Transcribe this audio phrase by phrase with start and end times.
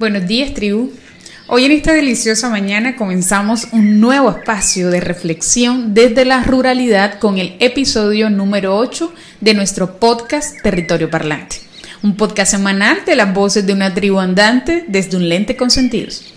[0.00, 0.92] Buenos días, tribu.
[1.46, 7.36] Hoy en esta deliciosa mañana comenzamos un nuevo espacio de reflexión desde la ruralidad con
[7.36, 9.12] el episodio número 8
[9.42, 11.56] de nuestro podcast Territorio Parlante.
[12.02, 16.32] Un podcast semanal de las voces de una tribu andante desde un lente con sentidos.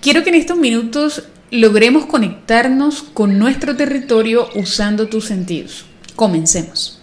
[0.00, 5.84] Quiero que en estos minutos logremos conectarnos con nuestro territorio usando tus sentidos.
[6.14, 6.99] Comencemos.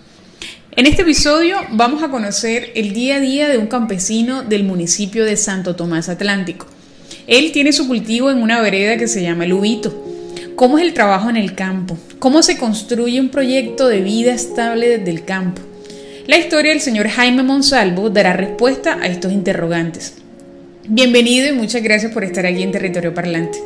[0.78, 5.26] En este episodio vamos a conocer el día a día de un campesino del municipio
[5.26, 6.68] de Santo Tomás Atlántico.
[7.26, 10.06] Él tiene su cultivo en una vereda que se llama El Ubito.
[10.56, 11.98] ¿Cómo es el trabajo en el campo?
[12.20, 15.64] ¿Cómo se construye un proyecto de vida estable desde el campo?
[16.28, 20.14] La historia del señor Jaime Monsalvo dará respuesta a estos interrogantes.
[20.88, 23.58] Bienvenido y muchas gracias por estar aquí en Territorio Parlante.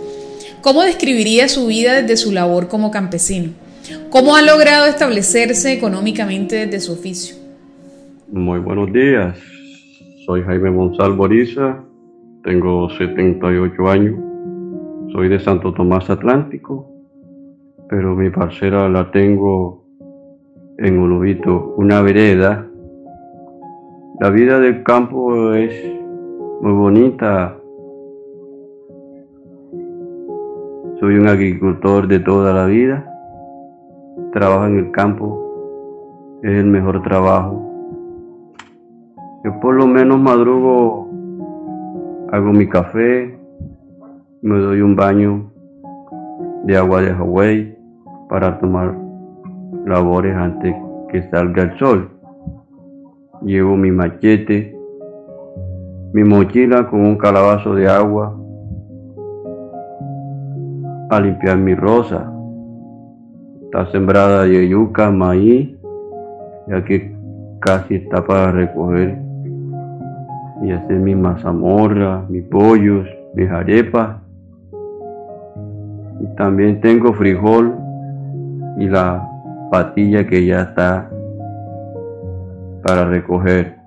[0.62, 3.50] ¿Cómo describiría su vida desde su labor como campesino?
[4.10, 7.36] ¿Cómo ha logrado establecerse económicamente desde su oficio?
[8.32, 9.38] Muy buenos días.
[10.26, 11.80] Soy Jaime Monsalvo Ariza,
[12.44, 14.16] tengo 78 años,
[15.12, 16.90] soy de Santo Tomás Atlántico,
[17.90, 19.84] pero mi parcera la tengo
[20.78, 22.68] en Ulubito, una vereda.
[24.20, 25.74] La vida del campo es
[26.62, 27.58] muy bonita.
[31.00, 33.11] Soy un agricultor de toda la vida
[34.32, 37.62] trabajo en el campo es el mejor trabajo.
[39.44, 41.08] Yo por lo menos madrugo,
[42.32, 43.38] hago mi café,
[44.42, 45.52] me doy un baño
[46.64, 47.78] de agua de Hawái
[48.30, 48.96] para tomar
[49.86, 50.76] labores antes
[51.10, 52.10] que salga el sol.
[53.42, 54.76] Llevo mi machete,
[56.14, 58.38] mi mochila con un calabazo de agua
[61.10, 62.31] a limpiar mi rosa
[63.74, 65.70] Está sembrada de yuca, maíz,
[66.68, 67.16] ya que
[67.62, 69.18] casi está para recoger
[70.62, 74.18] y hacer mi mazamorra, mis pollos, mis arepas.
[76.20, 77.74] Y también tengo frijol
[78.78, 79.26] y la
[79.72, 81.10] patilla que ya está
[82.84, 83.78] para recoger,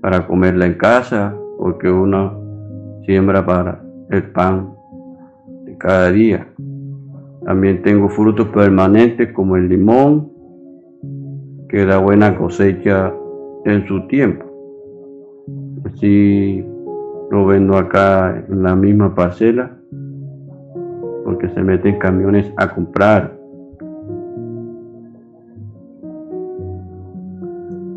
[0.00, 2.40] para comerla en casa, porque uno
[3.04, 3.80] siembra para
[4.10, 4.74] el pan
[5.64, 6.46] de cada día.
[7.48, 10.30] También tengo frutos permanentes como el limón,
[11.70, 13.10] que da buena cosecha
[13.64, 14.44] en su tiempo.
[15.86, 16.62] Así
[17.30, 19.74] lo vendo acá en la misma parcela,
[21.24, 23.34] porque se meten camiones a comprar.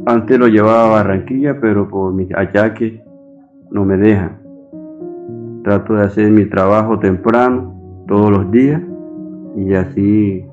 [0.06, 3.02] Antes lo llevaba a Barranquilla, pero por mis achaques
[3.70, 4.40] no me dejan.
[5.66, 7.76] Trato de hacer mi trabajo temprano,
[8.08, 8.82] todos los días,
[9.58, 10.46] y así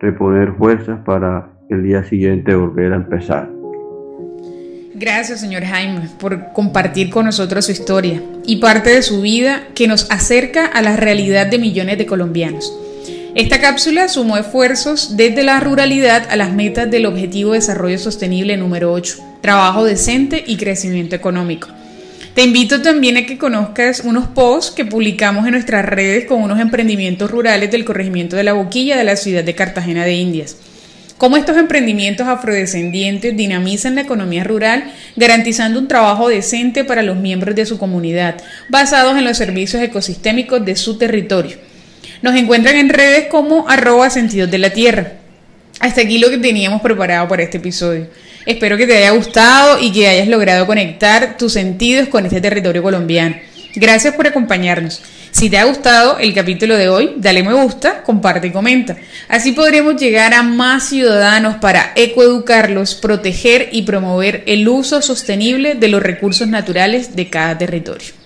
[0.00, 3.50] reponer fuerzas para el día siguiente volver a empezar.
[4.94, 9.86] Gracias, señor Jaime, por compartir con nosotros su historia y parte de su vida que
[9.86, 12.76] nos acerca a la realidad de millones de colombianos.
[13.34, 18.56] Esta cápsula sumó esfuerzos desde la ruralidad a las metas del Objetivo de Desarrollo Sostenible
[18.56, 21.68] número 8, trabajo decente y crecimiento económico.
[22.38, 26.60] Te invito también a que conozcas unos posts que publicamos en nuestras redes con unos
[26.60, 30.56] emprendimientos rurales del corregimiento de la Boquilla de la ciudad de Cartagena de Indias.
[31.16, 34.84] Cómo estos emprendimientos afrodescendientes dinamizan la economía rural,
[35.16, 38.36] garantizando un trabajo decente para los miembros de su comunidad,
[38.68, 41.56] basados en los servicios ecosistémicos de su territorio.
[42.22, 45.14] Nos encuentran en redes como arroba sentidos de la tierra.
[45.80, 48.06] Hasta aquí lo que teníamos preparado para este episodio.
[48.48, 52.82] Espero que te haya gustado y que hayas logrado conectar tus sentidos con este territorio
[52.82, 53.36] colombiano.
[53.74, 55.02] Gracias por acompañarnos.
[55.30, 58.96] Si te ha gustado el capítulo de hoy, dale me gusta, comparte y comenta.
[59.28, 65.88] Así podremos llegar a más ciudadanos para ecoeducarlos, proteger y promover el uso sostenible de
[65.88, 68.17] los recursos naturales de cada territorio.